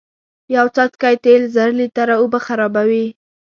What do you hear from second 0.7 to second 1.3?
څاڅکی